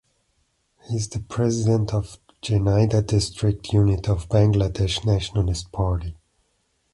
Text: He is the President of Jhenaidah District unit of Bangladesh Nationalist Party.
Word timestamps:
He 0.89 0.95
is 0.95 1.09
the 1.09 1.19
President 1.19 1.93
of 1.93 2.17
Jhenaidah 2.41 3.05
District 3.05 3.71
unit 3.71 4.09
of 4.09 4.27
Bangladesh 4.29 5.05
Nationalist 5.05 5.71
Party. 5.71 6.15